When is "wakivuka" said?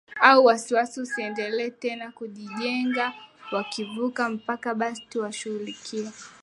3.51-4.29